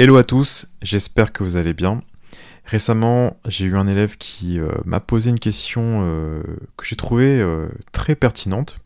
Hello 0.00 0.16
à 0.16 0.24
tous, 0.24 0.66
j'espère 0.80 1.30
que 1.30 1.44
vous 1.44 1.58
allez 1.58 1.74
bien. 1.74 2.02
Récemment, 2.64 3.38
j'ai 3.44 3.66
eu 3.66 3.76
un 3.76 3.86
élève 3.86 4.16
qui 4.16 4.58
euh, 4.58 4.70
m'a 4.86 4.98
posé 4.98 5.28
une 5.28 5.38
question 5.38 6.00
euh, 6.06 6.42
que 6.78 6.86
j'ai 6.86 6.96
trouvée 6.96 7.38
euh, 7.38 7.68
très 7.92 8.14
pertinente. 8.14 8.78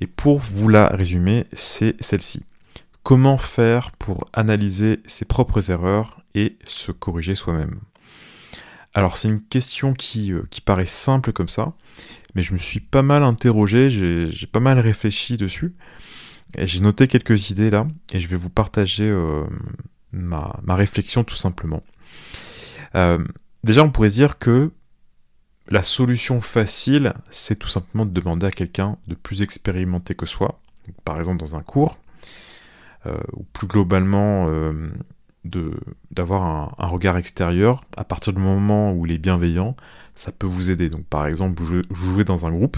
Et 0.00 0.06
pour 0.06 0.38
vous 0.38 0.68
la 0.68 0.86
résumer, 0.86 1.46
c'est 1.52 1.96
celle-ci. 1.98 2.44
Comment 3.02 3.36
faire 3.36 3.90
pour 3.90 4.24
analyser 4.32 5.00
ses 5.06 5.24
propres 5.24 5.72
erreurs 5.72 6.20
et 6.36 6.56
se 6.66 6.92
corriger 6.92 7.34
soi-même? 7.34 7.80
Alors 8.94 9.16
c'est 9.16 9.26
une 9.26 9.42
question 9.42 9.92
qui, 9.92 10.32
qui, 10.50 10.60
paraît 10.60 10.86
simple 10.86 11.32
comme 11.32 11.48
ça, 11.48 11.72
mais 12.36 12.42
je 12.42 12.52
me 12.52 12.58
suis 12.58 12.78
pas 12.78 13.02
mal 13.02 13.24
interrogé, 13.24 13.90
j'ai 13.90 14.46
pas 14.46 14.60
mal 14.60 14.78
réfléchi 14.78 15.36
dessus. 15.36 15.74
J'ai 16.56 16.78
noté 16.78 17.08
quelques 17.08 17.50
idées 17.50 17.70
là, 17.70 17.88
et 18.12 18.20
je 18.20 18.28
vais 18.28 18.36
vous 18.36 18.50
partager 18.50 19.12
ma, 20.12 20.74
réflexion 20.74 21.24
tout 21.24 21.36
simplement. 21.36 21.82
Euh, 22.94 23.24
déjà, 23.64 23.82
on 23.82 23.90
pourrait 23.90 24.08
dire 24.08 24.38
que 24.38 24.70
la 25.68 25.82
solution 25.82 26.40
facile, 26.40 27.14
c'est 27.30 27.58
tout 27.58 27.68
simplement 27.68 28.04
de 28.04 28.10
demander 28.10 28.46
à 28.46 28.50
quelqu'un 28.50 28.98
de 29.06 29.14
plus 29.14 29.42
expérimenté 29.42 30.14
que 30.14 30.26
soi, 30.26 30.60
par 31.04 31.18
exemple 31.18 31.38
dans 31.38 31.56
un 31.56 31.62
cours, 31.62 31.98
euh, 33.06 33.16
ou 33.32 33.44
plus 33.52 33.66
globalement 33.66 34.48
euh, 34.48 34.90
d'avoir 36.10 36.42
un, 36.78 36.86
regard 36.86 37.16
extérieur. 37.16 37.82
À 37.96 38.04
partir 38.04 38.32
du 38.32 38.40
moment 38.40 38.92
où 38.92 39.06
il 39.06 39.12
est 39.12 39.18
bienveillant, 39.18 39.76
ça 40.14 40.32
peut 40.32 40.46
vous 40.46 40.70
aider. 40.70 40.88
Donc 40.88 41.04
par 41.06 41.26
exemple, 41.26 41.62
vous 41.62 41.82
jouez 41.90 42.24
dans 42.24 42.44
un 42.46 42.50
groupe, 42.50 42.76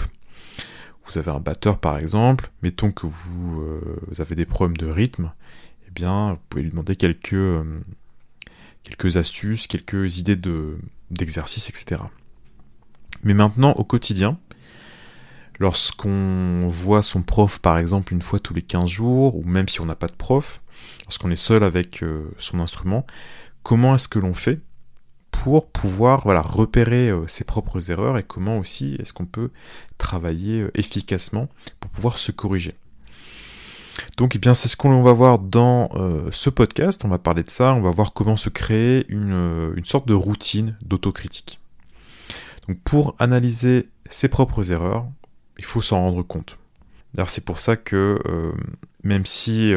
vous 1.05 1.17
avez 1.17 1.31
un 1.31 1.39
batteur 1.39 1.79
par 1.79 1.97
exemple, 1.97 2.49
mettons 2.63 2.91
que 2.91 3.05
vous 3.05 3.63
avez 4.17 4.35
des 4.35 4.45
problèmes 4.45 4.77
de 4.77 4.87
rythme, 4.87 5.31
vous 5.99 6.39
pouvez 6.49 6.63
lui 6.63 6.69
demander 6.69 6.95
quelques, 6.95 7.33
euh, 7.33 7.81
astuces, 9.15 9.67
quelques 9.67 10.19
idées 10.19 10.37
d'exercice, 11.11 11.69
etc. 11.69 12.01
Mais 13.23 13.33
maintenant, 13.33 13.71
au 13.73 13.83
quotidien, 13.83 14.37
lorsqu'on 15.59 16.67
voit 16.67 17.03
son 17.03 17.21
prof, 17.21 17.59
par 17.59 17.77
exemple, 17.77 18.13
une 18.13 18.21
fois 18.21 18.39
tous 18.39 18.53
les 18.53 18.61
15 18.61 18.89
jours, 18.89 19.35
ou 19.35 19.43
même 19.43 19.67
si 19.67 19.81
on 19.81 19.85
n'a 19.85 19.95
pas 19.95 20.07
de 20.07 20.13
prof, 20.13 20.61
lorsqu'on 21.05 21.31
est 21.31 21.35
seul 21.35 21.63
avec 21.63 22.03
euh, 22.03 22.31
son 22.37 22.59
instrument, 22.59 23.05
comment 23.63 23.95
est-ce 23.95 24.07
que 24.07 24.19
l'on 24.19 24.33
fait 24.33 24.59
pour 25.31 25.69
pouvoir 25.69 26.21
voilà, 26.21 26.41
repérer 26.41 27.09
euh, 27.09 27.27
ses 27.27 27.43
propres 27.43 27.91
erreurs 27.91 28.17
et 28.17 28.23
comment 28.23 28.57
aussi 28.57 28.95
est-ce 28.99 29.13
qu'on 29.13 29.25
peut 29.25 29.51
travailler 29.97 30.65
efficacement 30.73 31.49
pour 31.79 31.91
pouvoir 31.91 32.17
se 32.17 32.31
corriger? 32.31 32.75
Donc, 34.17 34.35
eh 34.35 34.39
bien, 34.39 34.53
c'est 34.53 34.69
ce 34.69 34.77
qu'on 34.77 35.03
va 35.03 35.11
voir 35.11 35.39
dans 35.39 35.89
euh, 35.95 36.29
ce 36.31 36.49
podcast. 36.49 37.03
On 37.03 37.09
va 37.09 37.17
parler 37.17 37.43
de 37.43 37.49
ça. 37.49 37.73
On 37.73 37.81
va 37.81 37.91
voir 37.91 38.13
comment 38.13 38.37
se 38.37 38.49
créer 38.49 39.05
une, 39.09 39.33
euh, 39.33 39.73
une 39.75 39.83
sorte 39.83 40.07
de 40.07 40.13
routine 40.13 40.77
d'autocritique. 40.81 41.59
Donc, 42.67 42.79
pour 42.79 43.15
analyser 43.19 43.89
ses 44.05 44.29
propres 44.29 44.71
erreurs, 44.71 45.05
il 45.57 45.65
faut 45.65 45.81
s'en 45.81 45.97
rendre 45.97 46.23
compte. 46.23 46.57
C'est 47.27 47.45
pour 47.45 47.59
ça 47.59 47.77
que 47.77 48.19
euh, 48.25 48.51
même 49.03 49.25
si 49.25 49.73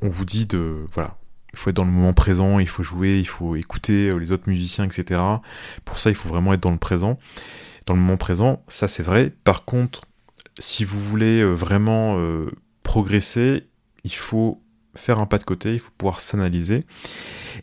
on 0.00 0.08
vous 0.08 0.24
dit 0.24 0.46
de 0.46 0.86
voilà, 0.94 1.18
il 1.52 1.58
faut 1.58 1.68
être 1.68 1.76
dans 1.76 1.84
le 1.84 1.90
moment 1.90 2.14
présent, 2.14 2.58
il 2.58 2.68
faut 2.68 2.82
jouer, 2.82 3.18
il 3.18 3.26
faut 3.26 3.54
écouter 3.54 4.18
les 4.18 4.32
autres 4.32 4.48
musiciens, 4.48 4.86
etc. 4.86 5.20
Pour 5.84 5.98
ça, 5.98 6.08
il 6.08 6.16
faut 6.16 6.30
vraiment 6.30 6.54
être 6.54 6.62
dans 6.62 6.70
le 6.70 6.78
présent, 6.78 7.18
dans 7.84 7.92
le 7.92 8.00
moment 8.00 8.16
présent. 8.16 8.62
Ça, 8.68 8.88
c'est 8.88 9.02
vrai. 9.02 9.30
Par 9.44 9.66
contre, 9.66 10.00
si 10.58 10.84
vous 10.84 10.98
voulez 10.98 11.44
vraiment 11.44 12.18
progresser, 12.82 13.68
il 14.04 14.12
faut 14.12 14.62
faire 14.94 15.20
un 15.20 15.26
pas 15.26 15.38
de 15.38 15.44
côté, 15.44 15.74
il 15.74 15.78
faut 15.78 15.90
pouvoir 15.96 16.20
s'analyser. 16.20 16.84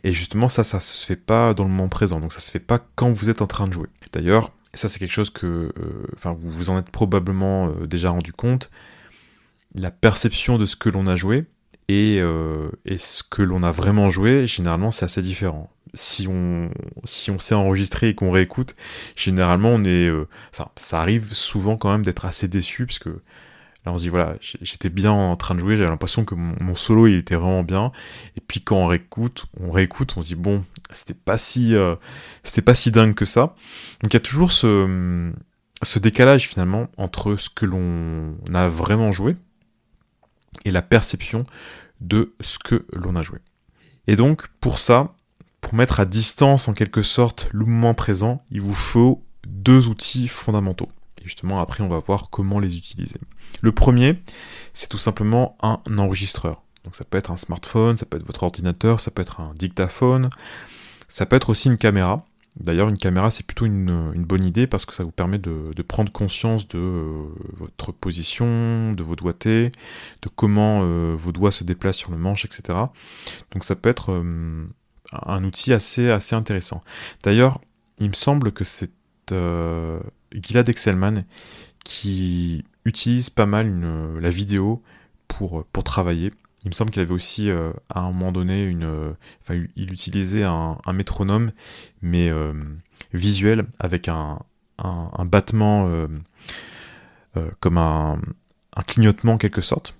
Et 0.04 0.12
justement, 0.12 0.48
ça, 0.48 0.64
ça 0.64 0.80
se 0.80 1.06
fait 1.06 1.16
pas 1.16 1.54
dans 1.54 1.64
le 1.64 1.70
moment 1.70 1.88
présent. 1.88 2.20
Donc, 2.20 2.32
ça 2.32 2.40
se 2.40 2.50
fait 2.50 2.58
pas 2.58 2.80
quand 2.94 3.10
vous 3.10 3.30
êtes 3.30 3.42
en 3.42 3.46
train 3.46 3.66
de 3.66 3.72
jouer. 3.72 3.88
D'ailleurs, 4.12 4.52
ça, 4.74 4.88
c'est 4.88 4.98
quelque 4.98 5.12
chose 5.12 5.30
que, 5.30 5.72
euh, 5.78 6.32
vous 6.38 6.50
vous 6.50 6.70
en 6.70 6.78
êtes 6.78 6.90
probablement 6.90 7.68
euh, 7.68 7.86
déjà 7.86 8.10
rendu 8.10 8.32
compte. 8.32 8.70
La 9.74 9.90
perception 9.90 10.58
de 10.58 10.66
ce 10.66 10.76
que 10.76 10.88
l'on 10.88 11.06
a 11.06 11.16
joué 11.16 11.46
et, 11.88 12.18
euh, 12.20 12.70
et 12.84 12.98
ce 12.98 13.22
que 13.22 13.42
l'on 13.42 13.62
a 13.62 13.72
vraiment 13.72 14.10
joué, 14.10 14.46
généralement, 14.46 14.90
c'est 14.90 15.04
assez 15.04 15.22
différent. 15.22 15.70
Si 15.94 16.28
on, 16.28 16.70
si 17.04 17.30
on 17.30 17.38
s'est 17.38 17.54
enregistré 17.54 18.08
et 18.08 18.14
qu'on 18.14 18.30
réécoute, 18.30 18.74
généralement, 19.16 19.70
on 19.70 19.84
est, 19.84 20.10
ça 20.76 21.00
arrive 21.00 21.32
souvent 21.32 21.78
quand 21.78 21.90
même 21.90 22.04
d'être 22.04 22.26
assez 22.26 22.46
déçu 22.46 22.84
parce 22.84 22.98
que 22.98 23.22
Là, 23.88 23.94
on 23.94 23.96
se 23.96 24.02
dit, 24.02 24.10
voilà, 24.10 24.36
j'étais 24.40 24.90
bien 24.90 25.12
en 25.12 25.34
train 25.34 25.54
de 25.54 25.60
jouer, 25.60 25.78
j'avais 25.78 25.88
l'impression 25.88 26.26
que 26.26 26.34
mon, 26.34 26.74
solo, 26.74 27.06
il 27.06 27.14
était 27.14 27.36
vraiment 27.36 27.62
bien. 27.62 27.90
Et 28.36 28.42
puis 28.46 28.60
quand 28.60 28.76
on 28.76 28.86
réécoute, 28.86 29.46
on 29.58 29.70
réécoute, 29.70 30.12
on 30.18 30.20
se 30.20 30.28
dit, 30.28 30.34
bon, 30.34 30.62
c'était 30.90 31.14
pas 31.14 31.38
si, 31.38 31.74
euh, 31.74 31.96
c'était 32.42 32.60
pas 32.60 32.74
si 32.74 32.90
dingue 32.90 33.14
que 33.14 33.24
ça. 33.24 33.54
Donc 34.02 34.12
il 34.12 34.14
y 34.14 34.18
a 34.18 34.20
toujours 34.20 34.52
ce, 34.52 35.32
ce 35.82 35.98
décalage 35.98 36.48
finalement 36.48 36.88
entre 36.98 37.36
ce 37.36 37.48
que 37.48 37.64
l'on 37.64 38.34
a 38.52 38.68
vraiment 38.68 39.10
joué 39.10 39.36
et 40.66 40.70
la 40.70 40.82
perception 40.82 41.46
de 42.02 42.34
ce 42.42 42.58
que 42.58 42.84
l'on 42.92 43.16
a 43.16 43.22
joué. 43.22 43.38
Et 44.06 44.16
donc, 44.16 44.48
pour 44.60 44.80
ça, 44.80 45.14
pour 45.62 45.72
mettre 45.72 45.98
à 45.98 46.04
distance 46.04 46.68
en 46.68 46.74
quelque 46.74 47.00
sorte 47.00 47.48
le 47.54 47.64
moment 47.64 47.94
présent, 47.94 48.44
il 48.50 48.60
vous 48.60 48.74
faut 48.74 49.24
deux 49.46 49.88
outils 49.88 50.28
fondamentaux. 50.28 50.90
Justement, 51.28 51.60
après, 51.60 51.84
on 51.84 51.88
va 51.88 51.98
voir 51.98 52.30
comment 52.30 52.58
les 52.58 52.78
utiliser. 52.78 53.20
Le 53.60 53.70
premier, 53.70 54.22
c'est 54.72 54.88
tout 54.88 54.96
simplement 54.96 55.58
un 55.62 55.78
enregistreur. 55.98 56.62
Donc 56.84 56.96
ça 56.96 57.04
peut 57.04 57.18
être 57.18 57.30
un 57.30 57.36
smartphone, 57.36 57.98
ça 57.98 58.06
peut 58.06 58.16
être 58.16 58.26
votre 58.26 58.44
ordinateur, 58.44 58.98
ça 58.98 59.10
peut 59.10 59.20
être 59.20 59.40
un 59.40 59.52
dictaphone, 59.54 60.30
ça 61.06 61.26
peut 61.26 61.36
être 61.36 61.50
aussi 61.50 61.68
une 61.68 61.76
caméra. 61.76 62.24
D'ailleurs, 62.58 62.88
une 62.88 62.96
caméra, 62.96 63.30
c'est 63.30 63.44
plutôt 63.44 63.66
une, 63.66 64.24
bonne 64.24 64.44
idée 64.46 64.66
parce 64.66 64.86
que 64.86 64.94
ça 64.94 65.04
vous 65.04 65.10
permet 65.10 65.38
de, 65.38 65.82
prendre 65.82 66.10
conscience 66.10 66.66
de 66.66 66.78
euh, 66.78 67.26
votre 67.52 67.92
position, 67.92 68.94
de 68.94 69.02
vos 69.02 69.16
doigtés, 69.16 69.70
de 70.22 70.28
comment 70.34 70.80
euh, 70.82 71.14
vos 71.14 71.30
doigts 71.30 71.52
se 71.52 71.62
déplacent 71.62 71.98
sur 71.98 72.10
le 72.10 72.16
manche, 72.16 72.46
etc. 72.46 72.78
Donc 73.52 73.64
ça 73.64 73.76
peut 73.76 73.90
être 73.90 74.12
euh, 74.12 74.66
un 75.12 75.44
outil 75.44 75.74
assez 75.74 76.10
intéressant. 76.32 76.82
D'ailleurs, 77.22 77.60
il 77.98 78.08
me 78.08 78.14
semble 78.14 78.50
que 78.50 78.64
c'est 78.64 78.92
Gilad 79.30 80.68
Excelman 80.68 81.24
qui 81.84 82.64
utilise 82.84 83.30
pas 83.30 83.46
mal 83.46 83.66
une, 83.66 84.18
la 84.20 84.30
vidéo 84.30 84.82
pour, 85.26 85.64
pour 85.72 85.84
travailler. 85.84 86.32
Il 86.64 86.68
me 86.68 86.74
semble 86.74 86.90
qu'il 86.90 87.02
avait 87.02 87.12
aussi 87.12 87.50
euh, 87.50 87.72
à 87.88 88.00
un 88.00 88.12
moment 88.12 88.32
donné 88.32 88.64
une, 88.64 88.84
euh, 88.84 89.12
enfin, 89.42 89.62
il 89.76 89.92
utilisait 89.92 90.42
un, 90.42 90.76
métronome, 90.92 91.52
mais 92.02 92.30
euh, 92.30 92.52
visuel 93.12 93.66
avec 93.78 94.08
un, 94.08 94.40
un, 94.78 95.24
battement 95.24 95.90
comme 97.60 97.78
un, 97.78 98.20
un, 98.74 98.82
clignotement 98.82 99.34
en 99.34 99.38
quelque 99.38 99.60
sorte 99.60 99.97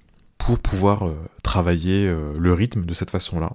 pour 0.49 0.59
pouvoir 0.59 1.03
travailler 1.43 2.11
le 2.39 2.53
rythme 2.55 2.87
de 2.87 2.95
cette 2.95 3.11
façon-là. 3.11 3.51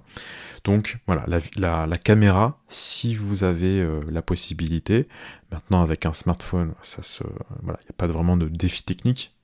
Donc 0.64 0.96
voilà, 1.06 1.26
la, 1.56 1.98
caméra, 1.98 2.58
si 2.68 3.14
vous 3.14 3.44
avez 3.44 3.80
euh, 3.80 4.00
la 4.10 4.22
possibilité, 4.22 5.08
maintenant 5.52 5.82
avec 5.82 6.06
un 6.06 6.14
smartphone, 6.14 6.72
ça 6.80 7.02
se, 7.02 7.22
voilà, 7.62 7.78
il 7.82 7.86
n'y 7.86 7.90
a 7.90 7.96
pas 7.98 8.06
vraiment 8.06 8.38
de 8.38 8.48
défi 8.48 8.82
technique. 8.82 9.34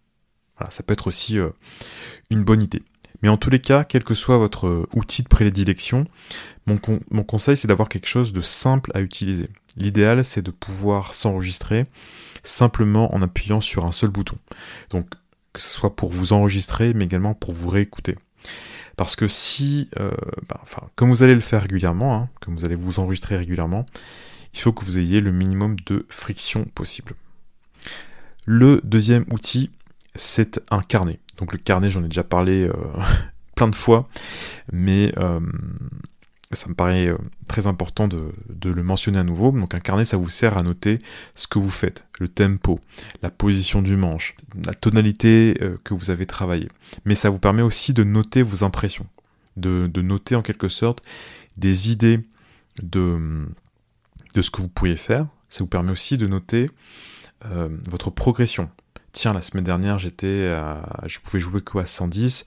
Voilà, 0.56 0.70
ça 0.70 0.82
peut 0.82 0.94
être 0.94 1.06
aussi 1.06 1.38
euh, 1.38 1.50
une 2.30 2.42
bonne 2.42 2.62
idée. 2.62 2.82
Mais 3.22 3.28
en 3.28 3.36
tous 3.36 3.50
les 3.50 3.60
cas, 3.60 3.84
quel 3.84 4.02
que 4.02 4.14
soit 4.14 4.38
votre 4.38 4.66
euh, 4.66 4.86
outil 4.94 5.22
de 5.22 5.28
prédilection, 5.28 6.06
mon, 6.66 6.80
mon 7.10 7.22
conseil 7.22 7.54
c'est 7.54 7.68
d'avoir 7.68 7.90
quelque 7.90 8.08
chose 8.08 8.32
de 8.32 8.40
simple 8.40 8.90
à 8.94 9.02
utiliser. 9.02 9.50
L'idéal 9.76 10.24
c'est 10.24 10.42
de 10.42 10.50
pouvoir 10.50 11.12
s'enregistrer 11.12 11.84
simplement 12.42 13.14
en 13.14 13.20
appuyant 13.20 13.60
sur 13.60 13.84
un 13.84 13.92
seul 13.92 14.08
bouton. 14.08 14.38
Donc 14.88 15.10
que 15.52 15.60
ce 15.60 15.68
soit 15.68 15.96
pour 15.96 16.10
vous 16.10 16.32
enregistrer, 16.32 16.94
mais 16.94 17.04
également 17.04 17.34
pour 17.34 17.52
vous 17.52 17.68
réécouter. 17.68 18.16
Parce 18.96 19.16
que 19.16 19.28
si, 19.28 19.88
euh, 19.98 20.10
bah, 20.48 20.60
enfin, 20.62 20.82
comme 20.94 21.08
vous 21.08 21.22
allez 21.22 21.34
le 21.34 21.40
faire 21.40 21.62
régulièrement, 21.62 22.14
hein, 22.14 22.28
comme 22.40 22.54
vous 22.54 22.64
allez 22.64 22.74
vous 22.74 23.00
enregistrer 23.00 23.36
régulièrement, 23.36 23.86
il 24.52 24.60
faut 24.60 24.72
que 24.72 24.84
vous 24.84 24.98
ayez 24.98 25.20
le 25.20 25.32
minimum 25.32 25.76
de 25.86 26.06
friction 26.08 26.64
possible. 26.64 27.14
Le 28.46 28.80
deuxième 28.84 29.24
outil, 29.32 29.70
c'est 30.16 30.60
un 30.70 30.82
carnet. 30.82 31.20
Donc 31.38 31.52
le 31.52 31.58
carnet, 31.58 31.90
j'en 31.90 32.04
ai 32.04 32.08
déjà 32.08 32.24
parlé 32.24 32.64
euh, 32.64 32.74
plein 33.54 33.68
de 33.68 33.76
fois, 33.76 34.08
mais 34.72 35.12
euh, 35.18 35.40
ça 36.52 36.68
me 36.68 36.74
paraît 36.74 37.06
euh, 37.06 37.16
très 37.46 37.66
important 37.66 38.08
de, 38.08 38.32
le 38.64 38.82
mentionner 38.82 39.18
à 39.18 39.24
nouveau. 39.24 39.52
Donc 39.52 39.74
un 39.74 39.78
carnet, 39.78 40.04
ça 40.04 40.16
vous 40.16 40.30
sert 40.30 40.58
à 40.58 40.62
noter 40.62 40.98
ce 41.34 41.46
que 41.46 41.58
vous 41.58 41.70
faites, 41.70 42.06
le 42.18 42.28
tempo, 42.28 42.80
la 43.22 43.30
position 43.30 43.82
du 43.82 43.96
manche, 43.96 44.34
la 44.64 44.74
tonalité 44.74 45.56
euh, 45.62 45.76
que 45.84 45.94
vous 45.94 46.10
avez 46.10 46.26
travaillé. 46.26 46.68
Mais 47.04 47.14
ça 47.14 47.30
vous 47.30 47.38
permet 47.38 47.62
aussi 47.62 47.92
de 47.92 48.02
noter 48.02 48.42
vos 48.42 48.64
impressions, 48.64 49.06
de, 49.56 49.88
noter 50.00 50.34
en 50.34 50.42
quelque 50.42 50.68
sorte 50.68 51.04
des 51.56 51.92
idées 51.92 52.20
de, 52.82 53.46
ce 54.40 54.50
que 54.50 54.60
vous 54.60 54.68
pourriez 54.68 54.96
faire. 54.96 55.26
Ça 55.48 55.62
vous 55.62 55.68
permet 55.68 55.92
aussi 55.92 56.16
de 56.16 56.26
noter 56.26 56.70
euh, 57.46 57.68
votre 57.88 58.10
progression. 58.10 58.68
Tiens, 59.12 59.32
la 59.32 59.42
semaine 59.42 59.64
dernière, 59.64 59.98
j'étais 59.98 60.54
je 61.06 61.18
pouvais 61.20 61.40
jouer 61.40 61.60
quoi 61.60 61.82
à 61.82 61.86
110, 61.86 62.46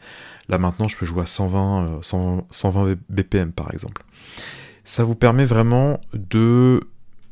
là 0.50 0.58
maintenant 0.58 0.88
je 0.88 0.98
peux 0.98 1.06
jouer 1.06 1.24
à 1.24 1.26
120, 1.26 2.02
120 2.02 2.96
BPM 3.10 3.52
par 3.52 3.72
exemple. 3.74 4.04
Ça 4.84 5.04
vous 5.04 5.16
permet 5.16 5.46
vraiment 5.46 6.02
de 6.14 6.82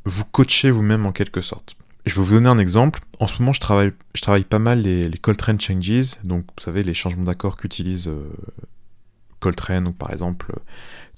vous 0.05 0.25
coacher 0.25 0.71
vous-même 0.71 1.05
en 1.05 1.11
quelque 1.11 1.41
sorte. 1.41 1.75
Je 2.05 2.15
vais 2.15 2.21
vous 2.21 2.33
donner 2.33 2.49
un 2.49 2.57
exemple. 2.57 2.99
En 3.19 3.27
ce 3.27 3.39
moment, 3.39 3.51
je 3.51 3.59
travaille, 3.59 4.43
pas 4.43 4.59
mal 4.59 4.79
les, 4.79 5.09
Coltrane 5.17 5.61
Changes, 5.61 6.19
donc 6.23 6.45
vous 6.45 6.63
savez, 6.63 6.81
les 6.81 6.95
changements 6.95 7.25
d'accords 7.25 7.57
qu'utilise 7.57 8.07
euh, 8.07 8.31
Coltrane, 9.39 9.93
par 9.93 10.11
exemple 10.11 10.53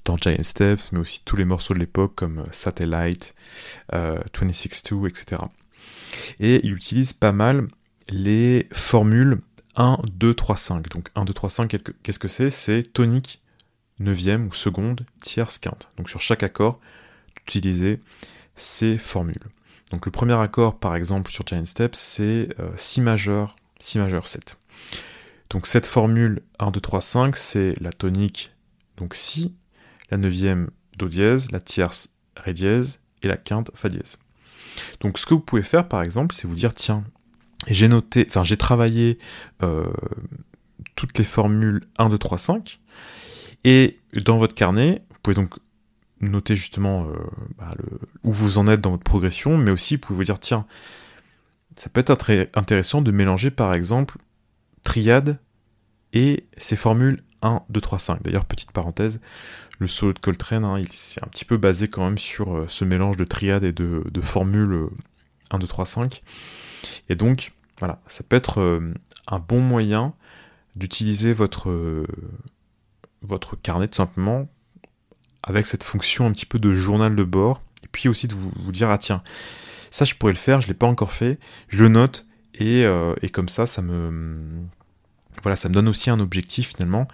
dans 0.06 0.18
Giant 0.18 0.44
Steps, 0.44 0.92
mais 0.92 1.00
aussi 1.00 1.24
tous 1.24 1.38
les 1.38 1.46
morceaux 1.46 1.74
de 1.74 1.80
l'époque 1.80 2.14
comme 2.16 2.40
euh, 2.40 2.52
Satellite, 2.52 3.36
euh, 3.94 4.20
26-2, 4.34 5.08
etc. 5.08 5.42
Et 6.42 6.60
il 6.66 6.74
utilise 6.74 7.14
pas 7.14 7.32
mal 7.32 7.68
les 8.10 8.68
formules 8.72 9.40
1, 9.76 10.00
2, 10.06 10.34
3, 10.34 10.58
5. 10.58 10.90
Donc 10.90 11.10
1, 11.16 11.26
2, 11.26 11.34
3, 11.34 11.50
5, 11.50 11.78
qu'est-ce 12.04 12.20
que 12.20 12.28
c'est? 12.28 12.52
C'est 12.52 12.84
tonique, 12.84 13.42
neuvième 14.00 14.48
ou 14.48 14.54
seconde, 14.54 15.06
tierce, 15.22 15.58
quinte. 15.58 15.92
Donc 15.98 16.10
sur 16.10 16.22
chaque 16.22 16.44
accord, 16.44 16.80
utiliser 17.42 18.00
ces 18.56 18.98
formules. 18.98 19.36
Donc 19.92 20.06
le 20.06 20.12
premier 20.12 20.34
accord, 20.34 20.80
par 20.80 20.96
exemple, 20.96 21.32
sur 21.32 21.46
Giant 21.46 21.66
Steps, 21.66 21.98
c'est 21.98 22.50
euh, 22.60 22.72
Si 22.76 23.02
majeur, 23.02 23.56
Si 23.80 24.00
majeur 24.00 24.28
7. 24.28 24.58
Donc 25.50 25.68
cette 25.68 25.86
formule 25.86 26.42
1, 26.60 26.72
2, 26.72 26.80
3, 26.80 27.02
5, 27.02 27.36
c'est 27.36 27.80
la 27.80 27.92
tonique, 27.92 28.52
donc 28.98 29.14
Si, 29.14 29.54
la 30.10 30.18
neuvième 30.18 30.70
Do 30.98 31.08
dièse, 31.08 31.52
la 31.52 31.60
tierce 31.60 32.10
Ré 32.36 32.54
dièse 32.54 33.02
et 33.22 33.28
la 33.28 33.38
quinte 33.38 33.72
Fa 33.74 33.90
dièse. 33.90 34.18
Donc 35.00 35.18
ce 35.18 35.26
que 35.26 35.34
vous 35.34 35.40
pouvez 35.40 35.64
faire 35.64 35.88
par 35.88 36.02
exemple, 36.02 36.36
c'est 36.36 36.48
vous 36.48 36.56
dire 36.56 36.74
tiens, 36.74 37.04
j'ai 37.70 38.58
travaillé 38.58 39.18
euh, 39.62 39.92
toutes 40.96 41.18
les 41.18 41.24
formules 41.24 41.82
1, 41.98 42.10
2, 42.10 42.18
3, 42.18 42.38
5, 42.38 42.80
et 43.64 44.00
dans 44.26 44.38
votre 44.38 44.56
carnet, 44.56 45.04
vous 45.10 45.18
pouvez 45.24 45.36
donc 45.36 45.54
noter 46.22 46.56
justement 46.56 47.08
euh, 47.08 47.14
bah, 47.58 47.76
où 48.24 48.32
vous 48.32 48.58
en 48.58 48.68
êtes 48.68 48.82
dans 48.82 48.92
votre 48.92 49.04
progression, 49.04 49.58
mais 49.58 49.72
aussi 49.72 49.96
vous 49.96 50.02
pouvez 50.02 50.18
vous 50.18 50.24
dire 50.24 50.40
tiens, 50.40 50.66
ça 51.76 51.90
peut 51.90 52.00
être 52.00 52.12
intéressant 52.54 53.02
de 53.02 53.12
mélanger 53.12 53.52
par 53.52 53.74
exemple 53.74 54.18
triade 54.84 55.40
et 56.14 56.46
ces 56.58 56.76
formules 56.76 57.24
1, 57.42 57.64
2, 57.70 57.82
3, 57.82 58.00
5. 58.00 58.24
D'ailleurs, 58.24 58.46
petite 58.46 58.72
parenthèse, 58.72 59.20
le 59.80 59.88
solo 59.88 60.14
de 60.14 60.20
Coltrane, 60.20 60.64
hein, 60.64 60.80
il 60.80 60.88
s'est 60.88 61.24
un 61.24 61.28
petit 61.28 61.46
peu 61.46 61.58
basé 61.58 61.90
quand 61.90 62.04
même 62.04 62.18
sur 62.18 62.56
euh, 62.56 62.66
ce 62.68 62.86
mélange 62.86 63.18
de 63.18 63.26
triade 63.26 63.64
et 63.64 63.74
de, 63.74 64.04
formules 64.22 64.88
1, 65.52 65.60
2, 65.60 65.68
3, 65.68 65.86
5. 65.86 66.24
Et 67.10 67.16
donc, 67.16 67.54
voilà, 67.80 68.02
ça 68.08 68.24
peut 68.24 68.36
être 68.36 68.62
euh, 68.62 68.94
un 69.28 69.40
bon 69.40 69.62
moyen 69.62 70.14
d'utiliser 70.76 71.34
votre, 71.34 71.70
euh, 71.70 72.08
votre 73.22 73.56
carnet 73.56 73.88
tout 73.88 73.98
simplement 73.98 74.48
avec 75.44 75.68
cette 75.68 75.84
fonction 75.84 76.26
un 76.26 76.32
petit 76.32 76.46
peu 76.46 76.60
de 76.60 76.74
journal 76.74 77.16
de 77.16 77.24
bord, 77.24 77.62
et 77.84 77.88
puis 77.92 78.08
aussi 78.08 78.28
de 78.28 78.34
vous, 78.34 78.72
dire, 78.72 78.90
ah 78.90 78.98
tiens, 78.98 79.24
ça 79.92 80.06
je 80.06 80.16
pourrais 80.16 80.32
le 80.32 80.38
faire, 80.38 80.62
je 80.62 80.68
ne 80.68 80.70
l'ai 80.70 80.78
pas 80.78 80.88
encore 80.88 81.12
fait, 81.12 81.38
je 81.68 81.80
le 81.80 81.90
note, 81.90 82.26
et, 82.54 82.84
et 83.22 83.30
comme 83.30 83.50
ça, 83.50 83.66
ça 83.66 83.82
me 83.82 84.64
voilà, 85.42 85.56
ça 85.56 85.70
me 85.70 85.74
donne 85.74 85.88
aussi 85.88 86.10
un 86.10 86.20
objectif 86.20 86.70
finalement. 86.70 87.08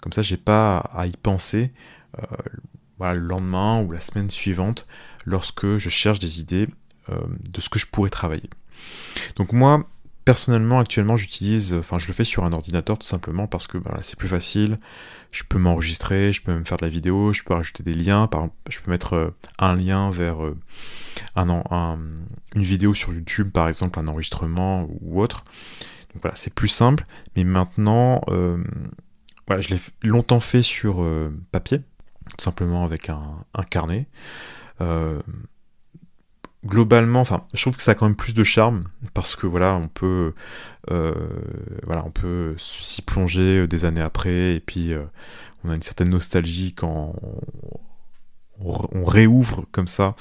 Comme 0.00 0.12
ça, 0.12 0.22
j'ai 0.22 0.36
pas 0.36 0.78
à 0.94 1.06
y 1.06 1.16
penser 1.16 1.72
euh, 2.18 3.12
le 3.12 3.18
lendemain 3.18 3.82
ou 3.82 3.90
la 3.90 4.00
semaine 4.00 4.30
suivante 4.30 4.86
lorsque 5.24 5.78
je 5.78 5.88
cherche 5.88 6.18
des 6.18 6.40
idées 6.40 6.68
euh, 7.08 7.18
de 7.50 7.60
ce 7.60 7.68
que 7.68 7.78
je 7.78 7.86
pourrais 7.86 8.10
travailler. 8.10 8.48
Donc 9.36 9.52
moi, 9.52 9.88
personnellement, 10.24 10.78
actuellement, 10.78 11.16
j'utilise, 11.16 11.74
enfin, 11.74 11.98
je 11.98 12.06
le 12.06 12.12
fais 12.12 12.24
sur 12.24 12.44
un 12.44 12.52
ordinateur 12.52 12.98
tout 12.98 13.06
simplement 13.06 13.46
parce 13.46 13.66
que 13.66 13.78
c'est 14.02 14.18
plus 14.18 14.28
facile. 14.28 14.78
Je 15.32 15.42
peux 15.48 15.58
m'enregistrer, 15.58 16.32
je 16.32 16.42
peux 16.42 16.52
même 16.52 16.64
faire 16.64 16.78
de 16.78 16.84
la 16.84 16.90
vidéo, 16.90 17.32
je 17.32 17.42
peux 17.42 17.54
rajouter 17.54 17.82
des 17.82 17.94
liens. 17.94 18.26
Par 18.26 18.40
exemple, 18.40 18.56
je 18.70 18.80
peux 18.80 18.90
mettre 18.90 19.14
euh, 19.14 19.30
un 19.58 19.74
lien 19.74 20.10
vers 20.10 20.38
un, 21.34 21.48
un, 21.48 21.98
une 22.54 22.62
vidéo 22.62 22.94
sur 22.94 23.12
YouTube, 23.12 23.50
par 23.50 23.68
exemple, 23.68 23.98
un 23.98 24.08
enregistrement 24.08 24.88
ou 25.00 25.20
autre 25.20 25.44
voilà, 26.20 26.36
c'est 26.36 26.54
plus 26.54 26.68
simple, 26.68 27.06
mais 27.36 27.44
maintenant, 27.44 28.22
euh, 28.28 28.62
voilà, 29.46 29.60
je 29.60 29.74
l'ai 29.74 29.80
longtemps 30.02 30.40
fait 30.40 30.62
sur 30.62 31.02
euh, 31.02 31.32
papier, 31.52 31.78
tout 31.78 32.42
simplement 32.42 32.84
avec 32.84 33.08
un, 33.08 33.44
carnet. 33.70 34.06
Euh, 34.80 35.20
globalement, 36.66 37.20
enfin, 37.20 37.44
je 37.54 37.62
trouve 37.62 37.76
que 37.76 37.82
ça 37.82 37.92
a 37.92 37.94
quand 37.94 38.06
même 38.06 38.16
plus 38.16 38.34
de 38.34 38.44
charme 38.44 38.84
parce 39.14 39.36
que 39.36 39.46
voilà, 39.46 39.74
on 39.74 39.88
peut, 39.88 40.34
peut 42.14 42.54
s'y 42.58 43.02
plonger 43.02 43.66
des 43.66 43.84
années 43.84 44.02
après 44.02 44.54
et 44.56 44.60
puis 44.60 44.92
on 45.64 45.70
a 45.70 45.74
une 45.74 45.82
certaine 45.82 46.10
nostalgie 46.10 46.74
quand 46.74 47.14
on, 48.60 49.04
réouvre 49.04 49.64
comme 49.72 49.88
ça 49.88 50.14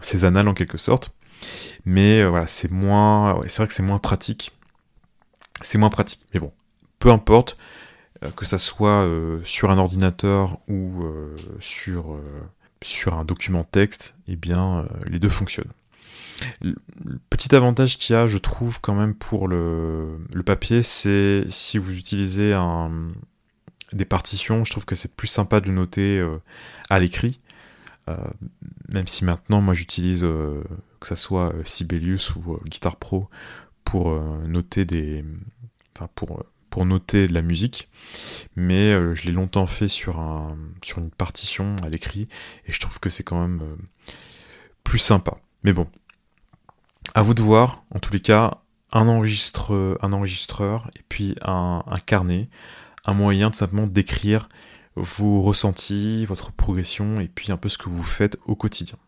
ces 0.00 0.24
annales 0.24 0.48
en 0.48 0.54
quelque 0.54 0.78
sorte. 0.78 1.14
Mais 1.84 2.24
voilà, 2.24 2.46
c'est 2.46 2.70
moins, 2.70 3.40
c'est 3.46 3.58
vrai 3.58 3.68
que 3.68 3.74
c'est 3.74 3.82
moins 3.82 3.98
pratique 3.98 4.52
c'est 5.60 5.78
moins 5.78 5.90
pratique. 5.90 6.26
Mais 6.34 6.40
bon, 6.40 6.52
peu 6.98 7.10
importe, 7.10 7.56
euh, 8.24 8.30
que 8.30 8.44
ça 8.44 8.58
soit 8.58 9.04
euh, 9.04 9.40
sur 9.44 9.70
un 9.70 9.78
ordinateur 9.78 10.58
ou 10.68 11.04
euh, 11.04 11.36
sur, 11.60 12.18
sur 12.82 13.14
un 13.14 13.24
document 13.24 13.64
texte, 13.64 14.16
eh 14.28 14.36
bien, 14.36 14.86
les 15.06 15.18
deux 15.18 15.28
fonctionnent. 15.28 15.72
Le 16.62 16.74
petit 17.30 17.54
avantage 17.54 17.96
qu'il 17.96 18.14
y 18.14 18.16
a, 18.16 18.26
je 18.26 18.38
trouve, 18.38 18.80
quand 18.80 18.94
même, 18.94 19.14
pour 19.14 19.48
le, 19.48 20.18
papier, 20.44 20.82
c'est 20.82 21.44
si 21.48 21.78
vous 21.78 21.96
utilisez 21.96 22.54
des 23.92 24.04
partitions, 24.04 24.64
je 24.64 24.70
trouve 24.70 24.84
que 24.84 24.94
c'est 24.94 25.16
plus 25.16 25.28
sympa 25.28 25.60
de 25.60 25.70
noter 25.70 26.22
à 26.90 26.98
l'écrit. 26.98 27.40
même 28.88 29.06
si 29.06 29.24
maintenant, 29.24 29.62
moi, 29.62 29.72
j'utilise, 29.72 30.20
que 30.20 31.06
ça 31.06 31.16
soit 31.16 31.54
Sibelius 31.64 32.36
ou 32.36 32.58
Guitar 32.66 32.96
Pro, 32.96 33.30
pour 33.86 34.10
euh, 34.10 34.46
noter 34.46 34.84
des, 34.84 35.24
enfin 35.96 36.10
pour 36.14 36.44
pour 36.70 36.86
noter 36.86 37.26
de 37.26 37.34
la 37.34 37.42
musique, 37.42 37.88
mais 38.54 38.92
euh, 38.92 39.14
je 39.14 39.24
l'ai 39.24 39.32
longtemps 39.32 39.66
fait 39.66 39.88
sur 39.88 40.18
un 40.18 40.56
sur 40.82 40.98
une 40.98 41.10
partition 41.10 41.76
à 41.82 41.88
l'écrit 41.88 42.28
et 42.66 42.72
je 42.72 42.80
trouve 42.80 42.98
que 43.00 43.10
c'est 43.10 43.22
quand 43.22 43.40
même 43.40 43.60
euh, 43.62 44.12
plus 44.84 44.98
sympa. 44.98 45.36
Mais 45.64 45.72
bon, 45.72 45.88
à 47.14 47.22
vous 47.22 47.34
de 47.34 47.42
voir. 47.42 47.84
En 47.94 47.98
tous 47.98 48.12
les 48.12 48.20
cas, 48.20 48.58
un, 48.92 49.08
enregistre, 49.08 49.98
un 50.00 50.12
enregistreur 50.12 50.90
et 50.96 51.02
puis 51.08 51.36
un, 51.42 51.82
carnet, 52.04 52.48
un 53.04 53.14
moyen 53.14 53.50
de 53.50 53.54
simplement 53.54 53.86
d'écrire 53.86 54.48
vos 54.94 55.42
ressentis, 55.42 56.24
votre 56.24 56.52
progression 56.52 57.20
et 57.20 57.28
puis 57.28 57.52
un 57.52 57.56
peu 57.56 57.68
ce 57.68 57.78
que 57.78 57.88
vous 57.88 58.02
faites 58.02 58.38
au 58.46 58.54
quotidien. 58.54 58.98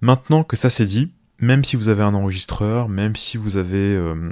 Maintenant 0.00 0.44
que 0.44 0.56
ça 0.56 0.70
c'est 0.70 0.86
dit, 0.86 1.12
même 1.38 1.64
si 1.64 1.76
vous 1.76 1.88
avez 1.88 2.02
un 2.02 2.14
enregistreur, 2.14 2.88
même 2.88 3.16
si 3.16 3.36
vous 3.36 3.56
avez 3.56 3.94
euh, 3.94 4.30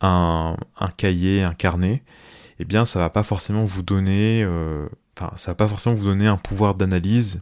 un, 0.00 0.56
cahier, 0.96 1.42
un 1.42 1.54
carnet, 1.54 2.02
eh 2.58 2.64
bien 2.64 2.84
ça 2.84 2.98
va 2.98 3.10
pas 3.10 3.22
forcément 3.22 3.64
vous 3.64 3.82
donner, 3.82 4.42
euh, 4.42 4.88
ça 5.36 5.50
va 5.50 5.54
pas 5.54 5.68
forcément 5.68 5.94
vous 5.94 6.04
donner 6.04 6.26
un 6.26 6.36
pouvoir 6.36 6.74
d'analyse 6.74 7.40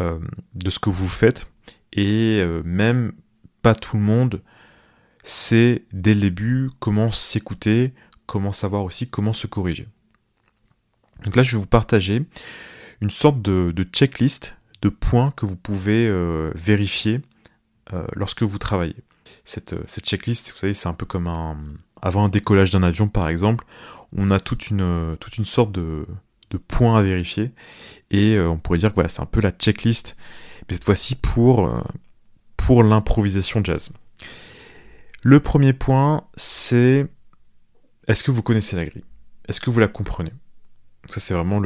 euh, 0.00 0.18
de 0.54 0.70
ce 0.70 0.78
que 0.78 0.90
vous 0.90 1.08
faites, 1.08 1.48
et 1.92 2.42
même 2.64 3.12
pas 3.60 3.74
tout 3.74 3.96
le 3.96 4.02
monde 4.02 4.42
sait 5.22 5.84
dès 5.92 6.14
le 6.14 6.20
début 6.20 6.70
comment 6.80 7.12
s'écouter, 7.12 7.92
comment 8.26 8.52
savoir 8.52 8.84
aussi 8.84 9.08
comment 9.08 9.32
se 9.32 9.46
corriger. 9.46 9.86
Donc 11.24 11.36
là 11.36 11.42
je 11.42 11.56
vais 11.56 11.60
vous 11.60 11.66
partager 11.66 12.24
une 13.00 13.10
sorte 13.10 13.42
de, 13.42 13.72
checklist 13.92 14.56
de 14.80 14.88
points 14.88 15.30
que 15.32 15.44
vous 15.44 15.56
pouvez 15.56 16.10
vérifier 16.54 17.20
euh, 17.92 18.06
lorsque 18.14 18.42
vous 18.42 18.58
travaillez. 18.58 18.96
Cette, 19.44 19.72
euh, 19.72 19.82
cette 19.86 20.06
checklist, 20.06 20.52
vous 20.52 20.58
savez, 20.58 20.74
c'est 20.74 20.88
un 20.88 20.94
peu 20.94 21.06
comme 21.06 21.26
un... 21.26 21.56
Avant 22.00 22.24
un 22.24 22.28
décollage 22.28 22.70
d'un 22.70 22.82
avion, 22.82 23.06
par 23.06 23.28
exemple, 23.28 23.64
on 24.16 24.30
a 24.30 24.40
toute 24.40 24.70
une, 24.70 25.16
une 25.38 25.44
sorte 25.44 25.70
de, 25.70 26.04
de 26.50 26.58
points 26.58 26.98
à 26.98 27.02
vérifier. 27.02 27.52
Et 28.10 28.34
euh, 28.34 28.48
on 28.48 28.58
pourrait 28.58 28.78
dire 28.78 28.90
que 28.90 28.96
voilà, 28.96 29.08
c'est 29.08 29.22
un 29.22 29.26
peu 29.26 29.40
la 29.40 29.52
checklist, 29.52 30.16
mais 30.68 30.74
cette 30.74 30.84
fois-ci 30.84 31.14
pour, 31.14 31.70
l'improvisation 32.82 33.62
jazz. 33.62 33.90
Le 35.22 35.40
premier 35.40 35.72
point, 35.72 36.24
c'est 36.36 37.06
est-ce 38.08 38.24
que 38.24 38.30
vous 38.30 38.42
connaissez 38.42 38.76
la 38.76 38.84
grille? 38.84 39.04
Est-ce 39.48 39.60
que 39.60 39.70
vous 39.70 39.80
la 39.80 39.88
comprenez? 39.88 40.32
Ça, 41.06 41.20
c'est 41.20 41.34
vraiment 41.34 41.60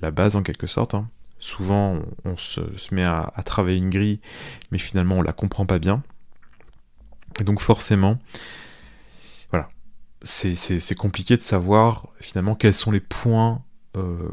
la 0.00 0.10
base 0.10 0.36
en 0.36 0.42
quelque 0.42 0.66
sorte. 0.66 0.94
Hein. 0.94 1.08
Souvent, 1.38 1.98
on, 2.24 2.36
se, 2.36 2.60
met 2.92 3.04
à, 3.04 3.32
travailler 3.44 3.78
une 3.78 3.90
grille, 3.90 4.20
mais 4.70 4.78
finalement, 4.78 5.16
on 5.16 5.22
la 5.22 5.32
comprend 5.32 5.66
pas 5.66 5.78
bien. 5.78 6.02
Et 7.40 7.44
donc, 7.44 7.60
forcément, 7.60 8.18
voilà, 9.50 9.68
c'est 10.22 10.94
compliqué 10.94 11.36
de 11.36 11.42
savoir 11.42 12.08
finalement 12.20 12.54
quels 12.54 12.74
sont 12.74 12.90
les 12.90 13.00
points, 13.00 13.62
euh, 13.96 14.28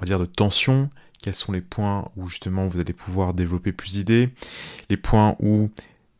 on 0.00 0.04
va 0.04 0.18
de 0.18 0.24
tension, 0.26 0.90
quels 1.22 1.34
sont 1.34 1.52
les 1.52 1.62
points 1.62 2.06
où 2.16 2.28
justement 2.28 2.66
vous 2.66 2.78
allez 2.78 2.92
pouvoir 2.92 3.32
développer 3.32 3.72
plus 3.72 3.92
d'idées, 3.92 4.34
les 4.90 4.98
points 4.98 5.36
où 5.40 5.70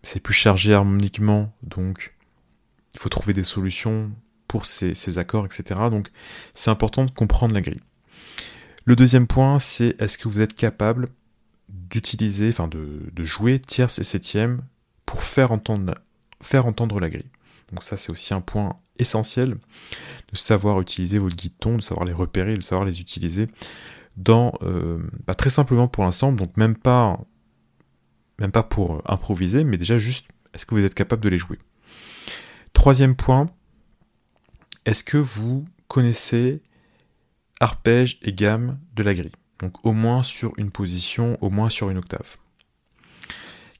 c'est 0.02 0.20
plus 0.20 0.34
chargé 0.34 0.72
harmoniquement, 0.72 1.52
donc 1.62 2.14
il 2.94 3.00
faut 3.00 3.10
trouver 3.10 3.34
des 3.34 3.44
solutions 3.44 4.10
pour 4.48 4.66
ces, 4.66 5.18
accords, 5.18 5.44
etc. 5.44 5.80
Donc 5.90 6.08
c'est 6.54 6.70
important 6.70 7.04
de 7.04 7.10
comprendre 7.10 7.54
la 7.54 7.60
grille. 7.60 7.80
Le 8.86 8.96
deuxième 8.96 9.26
point, 9.26 9.58
c'est 9.58 9.94
est-ce 9.98 10.16
que 10.16 10.28
vous 10.28 10.40
êtes 10.40 10.54
capable 10.54 11.08
d'utiliser, 11.68 12.48
enfin 12.48 12.68
de, 12.68 13.24
jouer 13.24 13.58
tierce 13.58 13.98
et 13.98 14.04
septième 14.04 14.62
pour 15.06 15.22
faire 15.22 15.52
entendre, 15.52 15.92
faire 16.44 16.66
entendre 16.66 16.98
la 17.00 17.08
grille. 17.08 17.30
Donc 17.70 17.82
ça 17.82 17.96
c'est 17.96 18.12
aussi 18.12 18.34
un 18.34 18.40
point 18.40 18.76
essentiel 18.98 19.56
de 20.30 20.36
savoir 20.36 20.80
utiliser 20.80 21.18
vos 21.18 21.28
guides 21.28 21.52
de 21.64 21.80
savoir 21.80 22.06
les 22.06 22.12
repérer, 22.12 22.56
de 22.56 22.62
savoir 22.62 22.84
les 22.84 23.00
utiliser 23.00 23.48
dans, 24.16 24.52
euh, 24.62 24.98
bah, 25.26 25.34
très 25.34 25.50
simplement 25.50 25.88
pour 25.88 26.04
l'instant, 26.04 26.32
donc 26.32 26.56
même 26.56 26.76
pas, 26.76 27.18
même 28.38 28.52
pas 28.52 28.62
pour 28.62 29.02
improviser, 29.06 29.64
mais 29.64 29.76
déjà 29.76 29.98
juste 29.98 30.28
est-ce 30.52 30.66
que 30.66 30.74
vous 30.74 30.84
êtes 30.84 30.94
capable 30.94 31.22
de 31.22 31.28
les 31.28 31.38
jouer? 31.38 31.58
Troisième 32.72 33.16
point, 33.16 33.46
est-ce 34.84 35.02
que 35.02 35.16
vous 35.16 35.64
connaissez 35.88 36.62
arpège 37.60 38.18
et 38.22 38.32
gamme 38.32 38.78
de 38.94 39.02
la 39.02 39.14
grille? 39.14 39.32
Donc 39.58 39.84
au 39.84 39.92
moins 39.92 40.22
sur 40.22 40.52
une 40.58 40.70
position, 40.70 41.38
au 41.40 41.50
moins 41.50 41.70
sur 41.70 41.90
une 41.90 41.98
octave. 41.98 42.36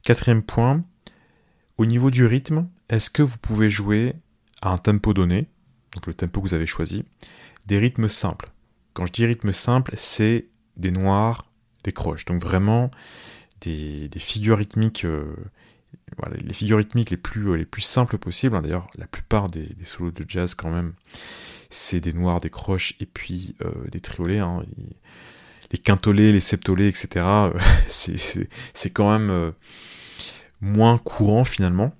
Quatrième 0.03 0.43
point, 0.43 0.83
au 1.77 1.85
niveau 1.85 2.11
du 2.11 2.25
rythme, 2.25 2.67
est-ce 2.89 3.09
que 3.09 3.21
vous 3.21 3.37
pouvez 3.37 3.69
jouer 3.69 4.13
à 4.61 4.69
un 4.69 4.77
tempo 4.77 5.13
donné, 5.13 5.47
donc 5.93 6.07
le 6.07 6.13
tempo 6.13 6.41
que 6.41 6.47
vous 6.47 6.53
avez 6.53 6.65
choisi, 6.65 7.03
des 7.65 7.77
rythmes 7.77 8.07
simples? 8.07 8.51
Quand 8.93 9.05
je 9.05 9.11
dis 9.11 9.25
rythme 9.25 9.51
simple, 9.51 9.93
c'est 9.97 10.47
des 10.77 10.91
noirs, 10.91 11.51
des 11.83 11.91
croches, 11.91 12.25
donc 12.25 12.41
vraiment 12.41 12.91
des, 13.61 14.09
figures 14.17 14.57
rythmiques 14.57 15.05
euh, 15.05 15.35
les 16.41 16.53
figures 16.53 16.77
rythmiques 16.77 17.09
les 17.09 17.17
plus, 17.17 17.49
euh, 17.49 17.55
les 17.55 17.65
plus 17.65 17.81
simples 17.81 18.17
possibles. 18.17 18.61
D'ailleurs, 18.61 18.87
la 18.97 19.07
plupart 19.07 19.49
des, 19.49 19.69
solos 19.83 20.11
de 20.11 20.25
jazz, 20.27 20.55
quand 20.55 20.69
même, 20.69 20.93
c'est 21.69 21.99
des 21.99 22.13
noirs, 22.13 22.39
des 22.39 22.49
croches 22.49 22.95
et 22.99 23.05
puis 23.05 23.55
euh, 23.63 23.71
des 23.91 23.99
triolets. 23.99 24.39
Hein. 24.39 24.63
Les 25.71 25.77
quintolets, 25.77 26.31
les 26.31 26.39
septolets, 26.39 26.87
etc., 26.87 27.25
c'est 27.87 28.89
quand 28.91 29.11
même 29.11 29.53
moins 30.65 30.97
courant 30.97 31.43
finalement. 31.43 31.93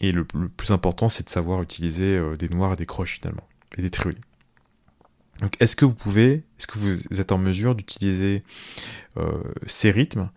Et 0.00 0.12
le, 0.12 0.24
plus 0.24 0.70
important, 0.70 1.08
c'est 1.08 1.24
de 1.24 1.30
savoir 1.30 1.62
utiliser 1.62 2.18
des 2.38 2.48
noirs 2.48 2.72
et 2.72 2.76
des 2.76 2.86
croches 2.86 3.20
finalement, 3.20 3.46
et 3.76 3.82
des 3.82 3.90
triolets. 3.90 4.20
Donc, 5.42 5.56
est-ce 5.60 5.76
que 5.76 5.84
vous 5.84 5.94
pouvez, 5.94 6.44
est-ce 6.58 6.66
que 6.66 6.78
vous 6.78 7.20
êtes 7.20 7.32
en 7.32 7.38
mesure 7.38 7.74
d'utiliser 7.74 8.42
ces 9.66 9.90
rythmes 9.90 10.30